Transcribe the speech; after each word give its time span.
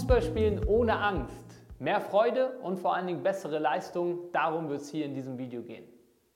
Fußball 0.00 0.22
spielen 0.22 0.66
ohne 0.66 0.98
Angst. 0.98 1.44
Mehr 1.78 2.00
Freude 2.00 2.58
und 2.62 2.78
vor 2.78 2.94
allen 2.94 3.06
Dingen 3.06 3.22
bessere 3.22 3.58
Leistung, 3.58 4.32
darum 4.32 4.70
wird 4.70 4.80
es 4.80 4.88
hier 4.88 5.04
in 5.04 5.12
diesem 5.12 5.36
Video 5.36 5.60
gehen. 5.60 5.84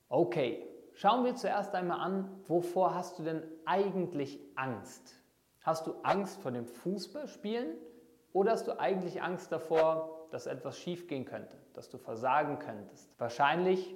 Okay, 0.07 0.67
schauen 0.93 1.25
wir 1.25 1.33
zuerst 1.33 1.73
einmal 1.73 1.99
an, 1.99 2.29
wovor 2.47 2.93
hast 2.93 3.17
du 3.17 3.23
denn 3.23 3.41
eigentlich 3.65 4.39
Angst? 4.53 5.19
Hast 5.61 5.87
du 5.87 5.95
Angst 6.03 6.39
vor 6.43 6.51
dem 6.51 6.67
Fußballspielen 6.67 7.69
oder 8.33 8.51
hast 8.51 8.67
du 8.67 8.79
eigentlich 8.79 9.23
Angst 9.23 9.51
davor, 9.51 10.27
dass 10.29 10.45
etwas 10.45 10.77
schiefgehen 10.77 11.25
könnte, 11.25 11.57
dass 11.73 11.89
du 11.89 11.97
versagen 11.97 12.59
könntest? 12.59 13.19
Wahrscheinlich 13.19 13.95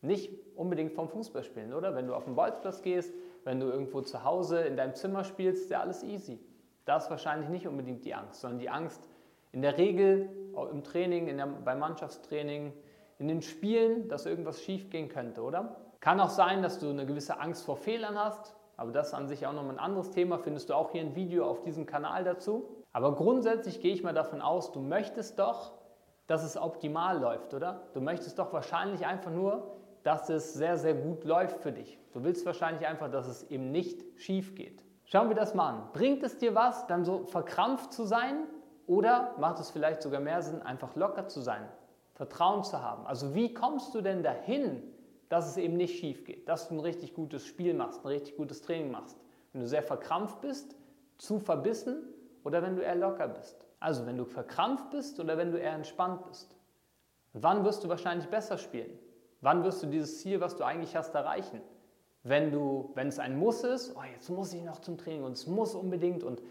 nicht 0.00 0.56
unbedingt 0.56 0.92
vom 0.92 1.08
Fußballspielen, 1.08 1.72
oder? 1.72 1.94
Wenn 1.94 2.08
du 2.08 2.16
auf 2.16 2.24
den 2.24 2.34
Bolzplatz 2.34 2.82
gehst, 2.82 3.14
wenn 3.44 3.60
du 3.60 3.66
irgendwo 3.66 4.00
zu 4.00 4.24
Hause 4.24 4.62
in 4.62 4.76
deinem 4.76 4.96
Zimmer 4.96 5.22
spielst, 5.22 5.62
ist 5.62 5.70
ja 5.70 5.82
alles 5.82 6.02
easy. 6.02 6.40
Da 6.84 6.96
ist 6.96 7.10
wahrscheinlich 7.10 7.48
nicht 7.48 7.66
unbedingt 7.66 8.04
die 8.04 8.14
Angst, 8.14 8.40
sondern 8.40 8.58
die 8.58 8.70
Angst 8.70 9.08
in 9.52 9.62
der 9.62 9.78
Regel 9.78 10.28
im 10.70 10.82
Training, 10.84 11.26
der, 11.36 11.46
beim 11.46 11.78
Mannschaftstraining, 11.78 12.72
in 13.18 13.28
den 13.28 13.42
Spielen, 13.42 14.08
dass 14.08 14.26
irgendwas 14.26 14.62
schief 14.62 14.90
gehen 14.90 15.08
könnte, 15.08 15.42
oder? 15.42 15.76
Kann 16.00 16.20
auch 16.20 16.30
sein, 16.30 16.62
dass 16.62 16.78
du 16.78 16.90
eine 16.90 17.06
gewisse 17.06 17.38
Angst 17.40 17.64
vor 17.64 17.76
Fehlern 17.76 18.18
hast, 18.18 18.54
aber 18.76 18.90
das 18.90 19.08
ist 19.08 19.14
an 19.14 19.28
sich 19.28 19.46
auch 19.46 19.52
nochmal 19.52 19.76
ein 19.76 19.78
anderes 19.78 20.10
Thema, 20.10 20.38
findest 20.38 20.68
du 20.68 20.74
auch 20.74 20.90
hier 20.90 21.00
ein 21.00 21.14
Video 21.14 21.48
auf 21.48 21.62
diesem 21.62 21.86
Kanal 21.86 22.24
dazu. 22.24 22.68
Aber 22.92 23.14
grundsätzlich 23.14 23.80
gehe 23.80 23.94
ich 23.94 24.02
mal 24.02 24.12
davon 24.12 24.42
aus, 24.42 24.72
du 24.72 24.80
möchtest 24.80 25.38
doch, 25.38 25.72
dass 26.26 26.42
es 26.42 26.56
optimal 26.56 27.20
läuft, 27.20 27.54
oder? 27.54 27.88
Du 27.94 28.00
möchtest 28.00 28.38
doch 28.38 28.52
wahrscheinlich 28.52 29.06
einfach 29.06 29.30
nur, 29.30 29.76
dass 30.02 30.28
es 30.28 30.54
sehr, 30.54 30.76
sehr 30.76 30.94
gut 30.94 31.24
läuft 31.24 31.60
für 31.60 31.72
dich. 31.72 31.98
Du 32.12 32.24
willst 32.24 32.44
wahrscheinlich 32.44 32.86
einfach, 32.86 33.10
dass 33.10 33.26
es 33.26 33.44
eben 33.50 33.70
nicht 33.70 34.04
schief 34.16 34.54
geht. 34.54 34.82
Schauen 35.14 35.28
wir 35.28 35.36
das 35.36 35.54
mal 35.54 35.68
an. 35.68 35.88
Bringt 35.92 36.24
es 36.24 36.38
dir 36.38 36.56
was, 36.56 36.88
dann 36.88 37.04
so 37.04 37.22
verkrampft 37.26 37.92
zu 37.92 38.02
sein? 38.02 38.48
Oder 38.88 39.32
macht 39.38 39.60
es 39.60 39.70
vielleicht 39.70 40.02
sogar 40.02 40.18
mehr 40.18 40.42
Sinn, 40.42 40.60
einfach 40.60 40.96
locker 40.96 41.28
zu 41.28 41.40
sein, 41.40 41.68
Vertrauen 42.14 42.64
zu 42.64 42.82
haben? 42.82 43.06
Also 43.06 43.32
wie 43.32 43.54
kommst 43.54 43.94
du 43.94 44.00
denn 44.00 44.24
dahin, 44.24 44.82
dass 45.28 45.48
es 45.48 45.56
eben 45.56 45.76
nicht 45.76 46.00
schief 46.00 46.24
geht, 46.24 46.48
dass 46.48 46.66
du 46.66 46.74
ein 46.74 46.80
richtig 46.80 47.14
gutes 47.14 47.46
Spiel 47.46 47.74
machst, 47.74 48.02
ein 48.02 48.08
richtig 48.08 48.36
gutes 48.36 48.60
Training 48.62 48.90
machst? 48.90 49.16
Wenn 49.52 49.60
du 49.60 49.68
sehr 49.68 49.84
verkrampft 49.84 50.40
bist, 50.40 50.74
zu 51.18 51.38
verbissen 51.38 52.02
oder 52.42 52.60
wenn 52.60 52.74
du 52.74 52.82
eher 52.82 52.96
locker 52.96 53.28
bist? 53.28 53.64
Also 53.78 54.06
wenn 54.06 54.18
du 54.18 54.24
verkrampft 54.24 54.90
bist 54.90 55.20
oder 55.20 55.38
wenn 55.38 55.52
du 55.52 55.60
eher 55.60 55.74
entspannt 55.74 56.26
bist? 56.26 56.56
Wann 57.34 57.64
wirst 57.64 57.84
du 57.84 57.88
wahrscheinlich 57.88 58.26
besser 58.26 58.58
spielen? 58.58 58.98
Wann 59.40 59.62
wirst 59.62 59.80
du 59.80 59.86
dieses 59.86 60.18
Ziel, 60.18 60.40
was 60.40 60.56
du 60.56 60.64
eigentlich 60.64 60.96
hast, 60.96 61.14
erreichen? 61.14 61.60
Wenn, 62.24 62.50
du, 62.50 62.90
wenn 62.94 63.08
es 63.08 63.18
ein 63.18 63.38
Muss 63.38 63.62
ist, 63.62 63.94
oh, 63.96 64.02
jetzt 64.12 64.30
muss 64.30 64.52
ich 64.52 64.62
noch 64.62 64.80
zum 64.80 64.98
Training 64.98 65.22
und 65.22 65.32
es 65.32 65.46
muss 65.46 65.74
unbedingt 65.74 66.24
und 66.24 66.42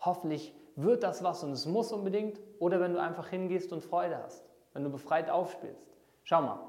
hoffentlich 0.00 0.54
wird 0.76 1.02
das 1.02 1.22
was 1.22 1.42
und 1.42 1.52
es 1.52 1.66
muss 1.66 1.92
unbedingt, 1.92 2.40
oder 2.60 2.80
wenn 2.80 2.92
du 2.92 3.00
einfach 3.00 3.28
hingehst 3.28 3.72
und 3.72 3.82
Freude 3.82 4.18
hast, 4.22 4.44
wenn 4.72 4.84
du 4.84 4.90
befreit 4.90 5.28
aufspielst. 5.28 5.84
Schau 6.22 6.42
mal, 6.42 6.60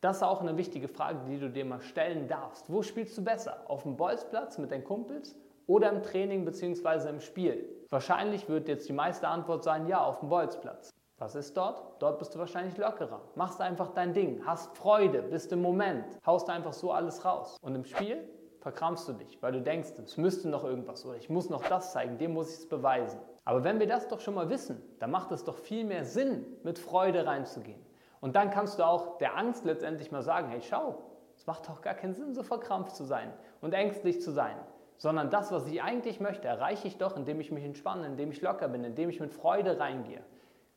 das 0.00 0.18
ist 0.18 0.22
auch 0.22 0.40
eine 0.40 0.56
wichtige 0.56 0.88
Frage, 0.88 1.18
die 1.28 1.38
du 1.38 1.50
dir 1.50 1.64
mal 1.64 1.80
stellen 1.80 2.28
darfst. 2.28 2.70
Wo 2.70 2.82
spielst 2.82 3.18
du 3.18 3.24
besser? 3.24 3.64
Auf 3.66 3.82
dem 3.82 3.96
Bolzplatz 3.96 4.58
mit 4.58 4.70
deinen 4.70 4.84
Kumpels 4.84 5.36
oder 5.66 5.90
im 5.90 6.02
Training 6.02 6.44
bzw. 6.44 7.08
im 7.08 7.20
Spiel? 7.20 7.68
Wahrscheinlich 7.88 8.48
wird 8.48 8.68
jetzt 8.68 8.88
die 8.88 8.92
meiste 8.92 9.26
Antwort 9.26 9.64
sein, 9.64 9.88
ja, 9.88 10.04
auf 10.04 10.20
dem 10.20 10.28
Bolzplatz. 10.28 10.90
Was 11.18 11.34
ist 11.34 11.56
dort? 11.56 11.82
Dort 11.98 12.18
bist 12.18 12.34
du 12.34 12.38
wahrscheinlich 12.38 12.76
lockerer. 12.76 13.22
Machst 13.36 13.58
einfach 13.62 13.92
dein 13.94 14.12
Ding, 14.12 14.42
hast 14.44 14.76
Freude, 14.76 15.22
bist 15.22 15.50
im 15.50 15.62
Moment, 15.62 16.04
haust 16.26 16.50
einfach 16.50 16.74
so 16.74 16.92
alles 16.92 17.24
raus. 17.24 17.56
Und 17.62 17.74
im 17.74 17.86
Spiel 17.86 18.28
verkrampfst 18.60 19.08
du 19.08 19.14
dich, 19.14 19.40
weil 19.40 19.52
du 19.52 19.62
denkst, 19.62 19.92
es 20.04 20.18
müsste 20.18 20.50
noch 20.50 20.62
irgendwas 20.62 21.06
oder 21.06 21.16
ich 21.16 21.30
muss 21.30 21.48
noch 21.48 21.62
das 21.62 21.92
zeigen, 21.92 22.18
dem 22.18 22.34
muss 22.34 22.50
ich 22.50 22.58
es 22.58 22.68
beweisen. 22.68 23.18
Aber 23.46 23.64
wenn 23.64 23.80
wir 23.80 23.86
das 23.86 24.08
doch 24.08 24.20
schon 24.20 24.34
mal 24.34 24.50
wissen, 24.50 24.82
dann 24.98 25.10
macht 25.10 25.32
es 25.32 25.42
doch 25.42 25.56
viel 25.56 25.84
mehr 25.84 26.04
Sinn, 26.04 26.44
mit 26.64 26.78
Freude 26.78 27.24
reinzugehen. 27.24 27.80
Und 28.20 28.36
dann 28.36 28.50
kannst 28.50 28.78
du 28.78 28.82
auch 28.82 29.16
der 29.16 29.38
Angst 29.38 29.64
letztendlich 29.64 30.12
mal 30.12 30.22
sagen, 30.22 30.48
hey 30.48 30.60
schau, 30.60 31.02
es 31.34 31.46
macht 31.46 31.66
doch 31.66 31.80
gar 31.80 31.94
keinen 31.94 32.12
Sinn, 32.12 32.34
so 32.34 32.42
verkrampft 32.42 32.94
zu 32.94 33.04
sein 33.04 33.32
und 33.62 33.72
ängstlich 33.72 34.20
zu 34.20 34.32
sein. 34.32 34.56
Sondern 34.98 35.30
das, 35.30 35.50
was 35.50 35.66
ich 35.66 35.82
eigentlich 35.82 36.20
möchte, 36.20 36.46
erreiche 36.46 36.88
ich 36.88 36.98
doch, 36.98 37.16
indem 37.16 37.40
ich 37.40 37.50
mich 37.50 37.64
entspanne, 37.64 38.06
indem 38.06 38.32
ich 38.32 38.42
locker 38.42 38.68
bin, 38.68 38.84
indem 38.84 39.08
ich 39.08 39.20
mit 39.20 39.32
Freude 39.32 39.78
reingehe. 39.78 40.22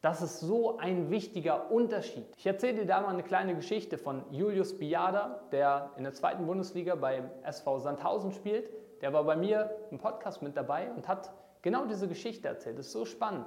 Das 0.02 0.22
ist 0.22 0.40
so 0.40 0.78
ein 0.78 1.10
wichtiger 1.10 1.72
Unterschied. 1.72 2.26
Ich 2.38 2.48
erzähle 2.48 2.80
dir 2.80 2.86
da 2.86 3.02
mal 3.02 3.10
eine 3.10 3.24
kleine 3.24 3.54
Geschichte 3.54 3.98
von 3.98 4.24
Julius 4.32 4.80
Biada, 4.80 5.42
der 5.52 5.92
in 5.98 6.04
der 6.04 6.14
zweiten 6.14 6.46
Bundesliga 6.46 6.96
beim 6.96 7.30
SV 7.44 7.80
Sandhausen 7.80 8.32
spielt. 8.32 8.70
Der 9.02 9.12
war 9.12 9.26
bei 9.26 9.36
mir 9.36 9.76
im 9.92 9.98
Podcast 9.98 10.42
mit 10.42 10.56
dabei 10.56 10.90
und 10.96 11.10
hat 11.10 11.34
genau 11.62 11.86
diese 11.86 12.08
Geschichte 12.08 12.48
erzählt. 12.48 12.80
Das 12.80 12.88
ist 12.88 12.94
so 12.94 13.04
spannend. 13.04 13.46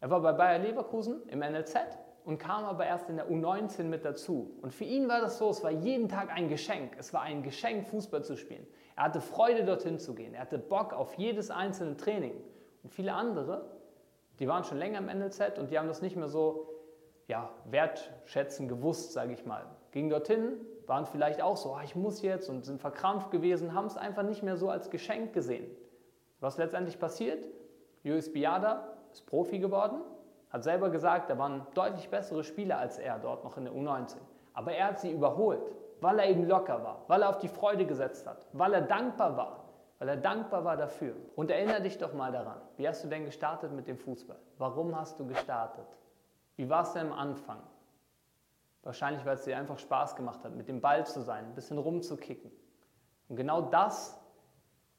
Er 0.00 0.08
war 0.10 0.20
bei 0.20 0.32
Bayer 0.32 0.60
Leverkusen 0.60 1.26
im 1.26 1.40
NLZ 1.40 1.76
und 2.24 2.38
kam 2.38 2.64
aber 2.64 2.86
erst 2.86 3.10
in 3.10 3.16
der 3.16 3.28
U19 3.28 3.84
mit 3.84 4.04
dazu. 4.04 4.56
Und 4.62 4.72
für 4.72 4.84
ihn 4.84 5.08
war 5.08 5.20
das 5.20 5.38
so, 5.38 5.50
es 5.50 5.64
war 5.64 5.72
jeden 5.72 6.08
Tag 6.08 6.30
ein 6.30 6.48
Geschenk. 6.48 6.92
Es 6.96 7.12
war 7.12 7.22
ein 7.22 7.42
Geschenk, 7.42 7.88
Fußball 7.88 8.22
zu 8.22 8.36
spielen. 8.36 8.68
Er 8.94 9.04
hatte 9.04 9.20
Freude, 9.20 9.64
dorthin 9.64 9.98
zu 9.98 10.14
gehen. 10.14 10.32
Er 10.34 10.42
hatte 10.42 10.58
Bock 10.58 10.92
auf 10.92 11.14
jedes 11.14 11.50
einzelne 11.50 11.96
Training. 11.96 12.34
Und 12.84 12.90
viele 12.92 13.14
andere 13.14 13.79
die 14.40 14.48
waren 14.48 14.64
schon 14.64 14.78
länger 14.78 14.98
im 14.98 15.06
NLZ 15.06 15.58
und 15.58 15.70
die 15.70 15.78
haben 15.78 15.86
das 15.86 16.00
nicht 16.00 16.16
mehr 16.16 16.28
so 16.28 16.66
ja, 17.28 17.50
wertschätzen 17.66 18.66
gewusst, 18.68 19.12
sage 19.12 19.34
ich 19.34 19.44
mal. 19.44 19.66
Gingen 19.92 20.10
dorthin, 20.10 20.54
waren 20.86 21.06
vielleicht 21.06 21.42
auch 21.42 21.56
so, 21.56 21.74
oh, 21.74 21.80
ich 21.84 21.94
muss 21.94 22.22
jetzt 22.22 22.48
und 22.48 22.64
sind 22.64 22.80
verkrampft 22.80 23.30
gewesen, 23.30 23.74
haben 23.74 23.86
es 23.86 23.96
einfach 23.96 24.22
nicht 24.22 24.42
mehr 24.42 24.56
so 24.56 24.70
als 24.70 24.90
Geschenk 24.90 25.34
gesehen. 25.34 25.70
Was 26.40 26.56
letztendlich 26.56 26.98
passiert? 26.98 27.46
Julius 28.02 28.32
Biada 28.32 28.96
ist 29.12 29.26
Profi 29.26 29.58
geworden, 29.58 30.00
hat 30.48 30.64
selber 30.64 30.88
gesagt, 30.88 31.28
da 31.28 31.38
waren 31.38 31.66
deutlich 31.74 32.08
bessere 32.08 32.42
Spieler 32.42 32.78
als 32.78 32.98
er 32.98 33.18
dort 33.18 33.44
noch 33.44 33.58
in 33.58 33.64
der 33.64 33.74
U19. 33.74 34.16
Aber 34.54 34.72
er 34.72 34.88
hat 34.88 35.00
sie 35.00 35.12
überholt, 35.12 35.70
weil 36.00 36.18
er 36.18 36.28
eben 36.28 36.48
locker 36.48 36.82
war, 36.82 37.04
weil 37.08 37.22
er 37.22 37.28
auf 37.28 37.38
die 37.38 37.48
Freude 37.48 37.84
gesetzt 37.84 38.26
hat, 38.26 38.46
weil 38.54 38.72
er 38.72 38.80
dankbar 38.80 39.36
war 39.36 39.69
weil 40.00 40.08
er 40.08 40.16
dankbar 40.16 40.64
war 40.64 40.76
dafür. 40.78 41.14
Und 41.36 41.50
erinnere 41.50 41.82
dich 41.82 41.98
doch 41.98 42.14
mal 42.14 42.32
daran, 42.32 42.60
wie 42.78 42.88
hast 42.88 43.04
du 43.04 43.08
denn 43.08 43.26
gestartet 43.26 43.70
mit 43.70 43.86
dem 43.86 43.98
Fußball? 43.98 44.38
Warum 44.56 44.98
hast 44.98 45.20
du 45.20 45.26
gestartet? 45.26 45.86
Wie 46.56 46.68
war 46.68 46.82
es 46.82 46.94
denn 46.94 47.08
am 47.08 47.12
Anfang? 47.12 47.62
Wahrscheinlich, 48.82 49.24
weil 49.26 49.34
es 49.34 49.44
dir 49.44 49.58
einfach 49.58 49.78
Spaß 49.78 50.16
gemacht 50.16 50.42
hat, 50.42 50.54
mit 50.56 50.68
dem 50.68 50.80
Ball 50.80 51.06
zu 51.06 51.20
sein, 51.20 51.44
ein 51.44 51.54
bisschen 51.54 51.76
rumzukicken. 51.76 52.50
Und 53.28 53.36
genau 53.36 53.60
das 53.60 54.18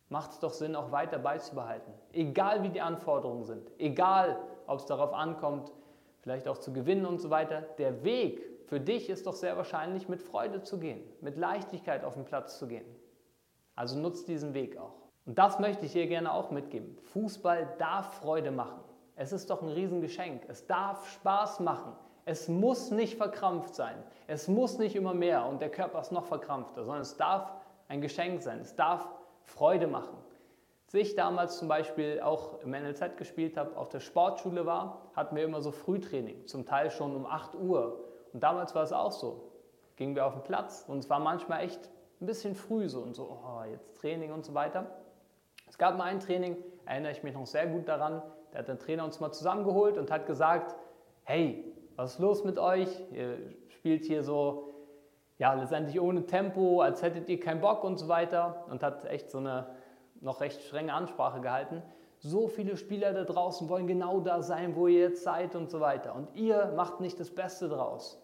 macht 0.09 0.33
es 0.33 0.39
doch 0.39 0.51
Sinn, 0.53 0.75
auch 0.75 0.91
weiter 0.91 1.17
beizubehalten. 1.17 1.91
Egal 2.13 2.61
wie 2.61 2.69
die 2.69 2.81
Anforderungen 2.81 3.43
sind, 3.43 3.71
egal 3.79 4.37
ob 4.67 4.79
es 4.79 4.85
darauf 4.85 5.13
ankommt, 5.13 5.71
vielleicht 6.19 6.47
auch 6.47 6.59
zu 6.59 6.73
gewinnen 6.73 7.07
und 7.07 7.19
so 7.19 7.31
weiter, 7.31 7.61
der 7.79 8.03
Weg 8.03 8.39
für 8.67 8.79
dich 8.79 9.09
ist 9.09 9.25
doch 9.25 9.33
sehr 9.33 9.57
wahrscheinlich 9.57 10.07
mit 10.07 10.21
Freude 10.21 10.61
zu 10.61 10.77
gehen, 10.79 11.01
mit 11.21 11.37
Leichtigkeit 11.37 12.03
auf 12.03 12.13
den 12.13 12.23
Platz 12.23 12.59
zu 12.59 12.67
gehen. 12.67 12.85
Also 13.81 13.97
nutzt 13.97 14.27
diesen 14.27 14.53
Weg 14.53 14.77
auch. 14.77 14.93
Und 15.25 15.39
das 15.39 15.57
möchte 15.57 15.87
ich 15.87 15.93
hier 15.93 16.05
gerne 16.05 16.31
auch 16.31 16.51
mitgeben. 16.51 16.99
Fußball 17.13 17.77
darf 17.79 18.13
Freude 18.19 18.51
machen. 18.51 18.79
Es 19.15 19.31
ist 19.31 19.49
doch 19.49 19.63
ein 19.63 19.69
Riesengeschenk. 19.69 20.43
Es 20.47 20.67
darf 20.67 21.09
Spaß 21.09 21.61
machen. 21.61 21.93
Es 22.25 22.47
muss 22.47 22.91
nicht 22.91 23.17
verkrampft 23.17 23.73
sein. 23.73 23.95
Es 24.27 24.47
muss 24.47 24.77
nicht 24.77 24.95
immer 24.95 25.15
mehr 25.15 25.47
und 25.47 25.63
der 25.63 25.71
Körper 25.71 25.99
ist 25.99 26.11
noch 26.11 26.25
verkrampfter, 26.25 26.83
sondern 26.83 27.01
es 27.01 27.17
darf 27.17 27.53
ein 27.87 28.01
Geschenk 28.01 28.43
sein. 28.43 28.59
Es 28.59 28.75
darf 28.75 29.09
Freude 29.45 29.87
machen. 29.87 30.15
Als 30.85 30.93
ich 30.93 31.15
damals 31.15 31.57
zum 31.57 31.67
Beispiel 31.67 32.21
auch 32.21 32.59
im 32.59 32.69
NLZ 32.69 33.17
gespielt 33.17 33.57
habe, 33.57 33.75
auf 33.75 33.89
der 33.89 33.99
Sportschule 33.99 34.67
war, 34.67 35.09
hatten 35.15 35.35
wir 35.35 35.43
immer 35.43 35.61
so 35.61 35.71
Frühtraining, 35.71 36.45
zum 36.45 36.67
Teil 36.67 36.91
schon 36.91 37.15
um 37.15 37.25
8 37.25 37.55
Uhr. 37.55 38.05
Und 38.31 38.43
damals 38.43 38.75
war 38.75 38.83
es 38.83 38.93
auch 38.93 39.11
so. 39.11 39.51
Gingen 39.95 40.13
wir 40.13 40.27
auf 40.27 40.33
den 40.33 40.43
Platz 40.43 40.85
und 40.87 40.99
es 40.99 41.09
war 41.09 41.19
manchmal 41.19 41.63
echt 41.63 41.89
ein 42.21 42.25
bisschen 42.25 42.55
früh 42.55 42.87
so 42.87 43.01
und 43.01 43.15
so, 43.15 43.39
oh, 43.43 43.63
jetzt 43.69 43.99
Training 43.99 44.31
und 44.31 44.45
so 44.45 44.53
weiter. 44.53 44.85
Es 45.67 45.77
gab 45.77 45.97
mal 45.97 46.05
ein 46.05 46.19
Training, 46.19 46.55
erinnere 46.85 47.11
ich 47.11 47.23
mich 47.23 47.33
noch 47.33 47.47
sehr 47.47 47.67
gut 47.67 47.87
daran, 47.87 48.21
da 48.51 48.59
hat 48.59 48.67
der 48.67 48.77
Trainer 48.77 49.05
uns 49.05 49.19
mal 49.19 49.31
zusammengeholt 49.31 49.97
und 49.97 50.11
hat 50.11 50.25
gesagt, 50.25 50.75
hey, 51.23 51.73
was 51.95 52.13
ist 52.13 52.19
los 52.19 52.43
mit 52.43 52.59
euch? 52.59 52.89
Ihr 53.11 53.37
spielt 53.69 54.05
hier 54.05 54.23
so, 54.23 54.73
ja, 55.37 55.53
letztendlich 55.53 55.99
ohne 55.99 56.25
Tempo, 56.25 56.81
als 56.81 57.01
hättet 57.01 57.29
ihr 57.29 57.39
keinen 57.39 57.61
Bock 57.61 57.83
und 57.83 57.97
so 57.97 58.07
weiter 58.07 58.65
und 58.69 58.83
hat 58.83 59.05
echt 59.05 59.31
so 59.31 59.39
eine 59.39 59.67
noch 60.19 60.41
recht 60.41 60.61
strenge 60.61 60.93
Ansprache 60.93 61.41
gehalten. 61.41 61.81
So 62.19 62.47
viele 62.47 62.77
Spieler 62.77 63.13
da 63.13 63.23
draußen 63.23 63.67
wollen 63.67 63.87
genau 63.87 64.19
da 64.19 64.43
sein, 64.43 64.75
wo 64.75 64.87
ihr 64.87 64.99
jetzt 64.99 65.23
seid 65.23 65.55
und 65.55 65.71
so 65.71 65.79
weiter. 65.79 66.13
Und 66.13 66.35
ihr 66.35 66.73
macht 66.75 66.99
nicht 66.99 67.19
das 67.19 67.31
Beste 67.31 67.67
draus. 67.67 68.21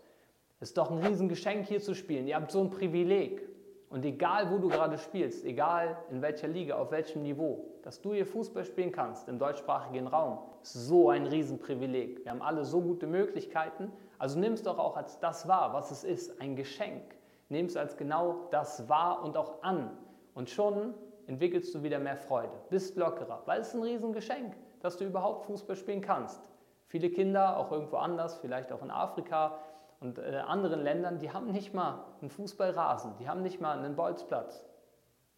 Ist 0.60 0.78
doch 0.78 0.92
ein 0.92 1.00
Riesengeschenk 1.00 1.66
hier 1.66 1.82
zu 1.82 1.96
spielen. 1.96 2.28
Ihr 2.28 2.36
habt 2.36 2.52
so 2.52 2.62
ein 2.62 2.70
Privileg. 2.70 3.48
Und 3.90 4.04
egal, 4.04 4.52
wo 4.52 4.58
du 4.58 4.68
gerade 4.68 4.98
spielst, 4.98 5.46
egal 5.46 5.98
in 6.12 6.22
welcher 6.22 6.48
Liga, 6.48 6.76
auf 6.76 6.92
welchem 6.92 7.22
Niveau, 7.22 7.66
dass 7.84 8.02
du 8.02 8.14
hier 8.14 8.26
Fußball 8.26 8.66
spielen 8.66 8.92
kannst 8.92 9.30
im 9.30 9.40
deutschsprachigen 9.40 10.08
Raum, 10.08 10.40
ist 10.62 10.74
so 10.74 11.10
ein 11.10 11.26
Riesenprivileg. 11.26 12.26
Wir 12.26 12.32
haben 12.32 12.42
alle 12.42 12.66
so 12.66 12.82
gute 12.82 13.08
Möglichkeiten. 13.08 13.92
Also 14.18 14.40
nimm 14.40 14.54
es 14.54 14.64
doch 14.64 14.78
auch 14.78 14.98
als 14.98 15.20
das 15.20 15.48
wahr, 15.48 15.74
was 15.74 15.92
es 15.92 16.04
ist, 16.04 16.42
ein 16.42 16.58
Geschenk. 16.58 17.16
Nimm 17.48 17.68
es 17.68 17.78
als 17.78 17.96
genau 17.96 18.48
das 18.52 18.90
wahr 18.90 19.24
und 19.24 19.38
auch 19.38 19.64
an. 19.64 19.98
Und 20.34 20.50
schon 20.50 20.94
entwickelst 21.28 21.74
du 21.74 21.82
wieder 21.82 22.00
mehr 22.00 22.18
Freude, 22.18 22.52
bist 22.70 22.98
lockerer, 22.98 23.42
weil 23.46 23.62
es 23.62 23.74
ein 23.74 23.84
Riesengeschenk. 23.84 24.54
dass 24.80 24.98
du 24.98 25.06
überhaupt 25.06 25.46
Fußball 25.46 25.76
spielen 25.76 26.02
kannst. 26.02 26.42
Viele 26.88 27.10
Kinder, 27.10 27.58
auch 27.58 27.72
irgendwo 27.72 27.98
anders, 27.98 28.38
vielleicht 28.38 28.72
auch 28.72 28.82
in 28.82 28.92
Afrika 28.92 29.60
und 30.00 30.20
äh, 30.20 30.42
anderen 30.46 30.82
Ländern, 30.82 31.20
die 31.20 31.32
haben 31.32 31.52
nicht 31.52 31.74
mal 31.74 32.06
einen 32.22 32.30
Fußballrasen, 32.30 33.18
die 33.20 33.28
haben 33.28 33.42
nicht 33.42 33.60
mal 33.62 33.78
einen 33.78 33.96
Bolzplatz. 33.96 34.64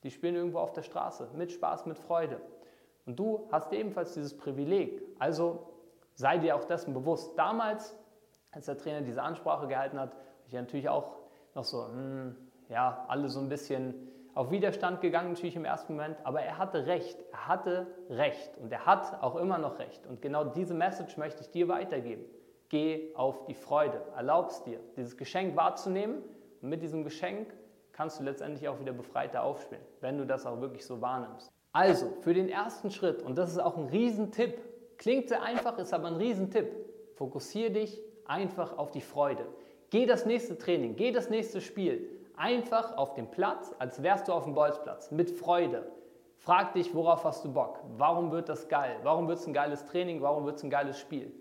Die 0.04 0.12
spielen 0.12 0.36
irgendwo 0.36 0.60
auf 0.60 0.72
der 0.74 0.84
Straße, 0.84 1.30
mit 1.34 1.52
Spaß, 1.52 1.86
mit 1.86 1.98
Freude. 1.98 2.42
Und 3.06 3.20
du 3.20 3.48
hast 3.52 3.74
ebenfalls 3.74 4.14
dieses 4.14 4.38
Privileg. 4.38 5.02
Also 5.20 5.68
sei 6.14 6.38
dir 6.38 6.56
auch 6.56 6.66
dessen 6.66 6.94
bewusst. 6.94 7.38
Damals, 7.38 7.98
als 8.52 8.66
der 8.66 8.78
Trainer 8.78 9.02
diese 9.02 9.22
Ansprache 9.22 9.68
gehalten 9.68 10.00
hat, 10.00 10.16
ich 10.48 10.54
natürlich 10.54 10.90
auch 10.90 11.18
noch 11.56 11.64
so, 11.64 11.84
mh, 11.84 11.92
hm, 11.92 12.36
ja, 12.70 13.06
alle 13.08 13.30
so 13.30 13.40
ein 13.40 13.50
bisschen 13.50 14.10
auf 14.36 14.52
Widerstand 14.52 15.02
gegangen, 15.02 15.34
natürlich 15.34 15.56
im 15.56 15.66
ersten 15.66 15.96
Moment, 15.96 16.18
aber 16.24 16.42
er 16.42 16.58
hatte 16.58 16.86
recht, 16.86 17.18
er 17.32 17.48
hatte 17.48 17.88
recht 18.10 18.58
und 18.58 18.72
er 18.72 18.86
hat 18.86 19.22
auch 19.22 19.36
immer 19.36 19.58
noch 19.58 19.80
recht. 19.80 20.06
Und 20.08 20.22
genau 20.22 20.46
diese 20.46 20.74
Message 20.74 21.18
möchte 21.18 21.42
ich 21.42 21.50
dir 21.50 21.68
weitergeben. 21.68 22.24
Geh 22.70 23.14
auf 23.16 23.46
die 23.46 23.56
Freude, 23.56 24.02
erlaubst 24.16 24.66
dir, 24.66 24.80
dieses 24.96 25.18
Geschenk 25.18 25.56
wahrzunehmen 25.56 26.22
und 26.62 26.70
mit 26.70 26.82
diesem 26.82 27.04
Geschenk 27.04 27.54
kannst 27.92 28.20
du 28.20 28.24
letztendlich 28.24 28.68
auch 28.70 28.80
wieder 28.80 28.94
befreiter 28.94 29.44
aufspielen, 29.44 29.84
wenn 30.02 30.18
du 30.18 30.26
das 30.26 30.46
auch 30.46 30.62
wirklich 30.62 30.86
so 30.86 31.02
wahrnimmst. 31.02 31.52
Also, 31.72 32.14
für 32.22 32.34
den 32.34 32.48
ersten 32.48 32.92
Schritt, 32.92 33.22
und 33.22 33.38
das 33.38 33.52
ist 33.52 33.60
auch 33.60 33.78
ein 33.78 33.88
Riesentipp, 33.88 34.60
klingt 34.98 35.30
sehr 35.30 35.44
einfach, 35.44 35.78
ist 35.78 35.94
aber 35.94 36.08
ein 36.08 36.16
Riesentipp, 36.16 36.72
fokussiere 37.16 37.72
dich 37.72 38.02
einfach 38.26 38.78
auf 38.78 38.92
die 38.92 39.02
Freude. 39.02 39.46
Geh 39.90 40.06
das 40.06 40.26
nächste 40.26 40.58
Training, 40.58 40.96
geh 40.96 41.12
das 41.12 41.30
nächste 41.30 41.62
Spiel 41.62 42.08
einfach 42.40 42.96
auf 42.98 43.14
den 43.16 43.30
Platz, 43.30 43.76
als 43.80 44.02
wärst 44.02 44.28
du 44.28 44.34
auf 44.34 44.46
dem 44.46 44.54
Bolzplatz, 44.54 45.12
mit 45.12 45.30
Freude. 45.30 45.92
Frag 46.38 46.74
dich, 46.74 46.96
worauf 46.96 47.26
hast 47.26 47.44
du 47.44 47.52
Bock? 47.52 47.80
Warum 47.98 48.32
wird 48.32 48.48
das 48.48 48.70
geil? 48.70 48.96
Warum 49.04 49.28
wird 49.28 49.40
es 49.40 49.48
ein 49.48 49.54
geiles 49.54 49.86
Training? 49.86 50.22
Warum 50.22 50.46
wird 50.46 50.56
es 50.56 50.64
ein 50.64 50.70
geiles 50.70 50.98
Spiel? 50.98 51.34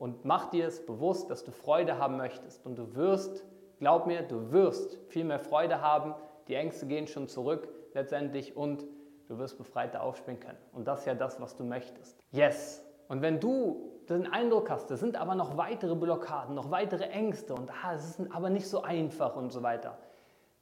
Und 0.00 0.24
mach 0.24 0.46
dir 0.48 0.66
es 0.66 0.86
bewusst, 0.86 1.30
dass 1.30 1.44
du 1.44 1.52
Freude 1.52 1.98
haben 1.98 2.16
möchtest. 2.16 2.64
Und 2.64 2.76
du 2.76 2.94
wirst, 2.94 3.44
glaub 3.80 4.06
mir, 4.06 4.22
du 4.22 4.50
wirst 4.50 4.98
viel 5.08 5.24
mehr 5.24 5.38
Freude 5.38 5.82
haben. 5.82 6.14
Die 6.48 6.54
Ängste 6.54 6.86
gehen 6.86 7.06
schon 7.06 7.28
zurück 7.28 7.68
letztendlich 7.92 8.56
und 8.56 8.86
du 9.28 9.38
wirst 9.38 9.58
befreiter 9.58 10.02
aufspielen 10.02 10.40
können. 10.40 10.56
Und 10.72 10.88
das 10.88 11.00
ist 11.00 11.04
ja 11.04 11.14
das, 11.14 11.38
was 11.38 11.54
du 11.54 11.64
möchtest. 11.64 12.18
Yes! 12.30 12.82
Und 13.08 13.20
wenn 13.20 13.40
du 13.40 13.90
den 14.08 14.26
Eindruck 14.26 14.70
hast, 14.70 14.90
es 14.90 15.00
sind 15.00 15.20
aber 15.20 15.34
noch 15.34 15.58
weitere 15.58 15.94
Blockaden, 15.94 16.54
noch 16.54 16.70
weitere 16.70 17.04
Ängste 17.04 17.52
und 17.54 17.70
ah, 17.70 17.92
es 17.94 18.18
ist 18.18 18.32
aber 18.32 18.48
nicht 18.48 18.68
so 18.68 18.82
einfach 18.82 19.36
und 19.36 19.52
so 19.52 19.62
weiter, 19.62 19.98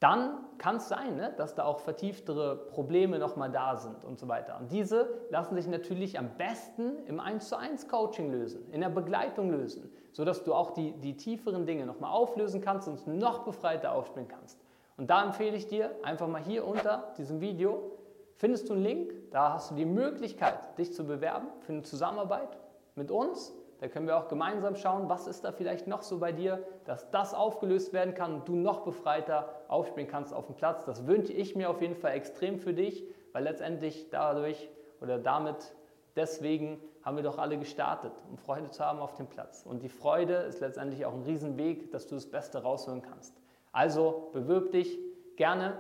dann 0.01 0.45
kann 0.59 0.77
es 0.77 0.89
sein, 0.89 1.17
ne, 1.17 1.33
dass 1.37 1.55
da 1.55 1.65
auch 1.65 1.81
vertieftere 1.81 2.57
Probleme 2.57 3.19
nochmal 3.19 3.51
da 3.51 3.77
sind 3.77 4.05
und 4.05 4.19
so 4.19 4.29
weiter. 4.29 4.59
Und 4.61 4.71
diese 4.71 5.09
lassen 5.31 5.57
sich 5.57 5.67
natürlich 5.67 6.19
am 6.19 6.31
besten 6.37 7.05
im 7.07 7.19
1 7.19 7.49
zu 7.49 7.57
1 7.57 7.89
Coaching 7.89 8.31
lösen, 8.31 8.71
in 8.71 8.81
der 8.81 8.91
Begleitung 8.91 9.51
lösen, 9.51 9.91
sodass 10.13 10.45
du 10.45 10.55
auch 10.55 10.71
die, 10.71 10.93
die 10.93 11.17
tieferen 11.17 11.67
Dinge 11.67 11.85
nochmal 11.85 12.13
auflösen 12.13 12.61
kannst 12.61 12.87
und 12.87 13.07
noch 13.09 13.41
befreiter 13.41 13.93
aufspielen 13.93 14.29
kannst. 14.29 14.61
Und 14.97 15.11
da 15.11 15.25
empfehle 15.25 15.57
ich 15.57 15.67
dir 15.67 15.91
einfach 16.03 16.29
mal 16.29 16.43
hier 16.43 16.67
unter 16.67 17.13
diesem 17.17 17.41
Video, 17.41 17.93
findest 18.37 18.69
du 18.69 18.75
einen 18.75 18.83
Link, 18.83 19.15
da 19.31 19.55
hast 19.55 19.71
du 19.71 19.75
die 19.75 19.85
Möglichkeit, 19.85 20.79
dich 20.79 20.93
zu 20.93 21.05
bewerben 21.05 21.49
für 21.61 21.73
eine 21.73 21.83
Zusammenarbeit 21.83 22.57
mit 22.95 23.11
uns 23.11 23.53
da 23.81 23.89
können 23.89 24.07
wir 24.07 24.17
auch 24.17 24.29
gemeinsam 24.29 24.75
schauen, 24.75 25.09
was 25.09 25.27
ist 25.27 25.45
da 25.45 25.53
vielleicht 25.53 25.87
noch 25.87 26.03
so 26.03 26.19
bei 26.19 26.33
dir, 26.33 26.65
dass 26.85 27.11
das 27.11 27.33
aufgelöst 27.33 27.93
werden 27.93 28.15
kann 28.15 28.35
und 28.35 28.49
du 28.49 28.57
noch 28.57 28.81
befreiter 28.81 29.55
aufspielen 29.69 30.09
kannst 30.09 30.35
auf 30.35 30.47
dem 30.47 30.57
Platz. 30.57 30.85
Das 30.85 31.07
wünsche 31.07 31.33
ich 31.33 31.55
mir 31.55 31.71
auf 31.71 31.81
jeden 31.81 31.95
Fall 31.95 32.13
extrem 32.13 32.59
für 32.59 32.75
dich, 32.75 33.05
weil 33.33 33.45
letztendlich 33.45 34.11
dadurch 34.11 34.69
oder 35.01 35.19
damit 35.19 35.77
deswegen 36.17 36.81
haben 37.05 37.17
wir 37.17 37.23
doch 37.23 37.39
alle 37.39 37.57
gestartet, 37.57 38.13
um 38.29 38.37
Freude 38.37 38.71
zu 38.71 38.85
haben 38.85 38.99
auf 38.99 39.15
dem 39.15 39.29
Platz. 39.29 39.65
Und 39.65 39.83
die 39.83 39.89
Freude 39.89 40.35
ist 40.35 40.61
letztendlich 40.61 41.07
auch 41.07 41.15
ein 41.15 41.23
Riesenweg, 41.23 41.93
dass 41.93 42.09
du 42.09 42.17
das 42.17 42.27
Beste 42.27 42.63
rausholen 42.63 43.03
kannst. 43.03 43.41
Also 43.71 44.31
bewirb 44.33 44.73
dich 44.73 44.99
gerne 45.37 45.79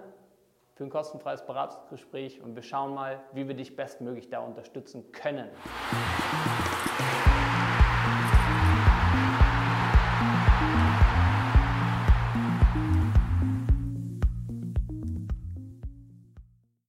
für 0.74 0.84
ein 0.84 0.90
kostenfreies 0.90 1.44
Beratungsgespräch 1.44 2.40
und 2.40 2.54
wir 2.54 2.62
schauen 2.62 2.94
mal, 2.94 3.18
wie 3.32 3.48
wir 3.48 3.56
dich 3.56 3.74
bestmöglich 3.74 4.30
da 4.30 4.38
unterstützen 4.38 5.10
können. 5.10 5.48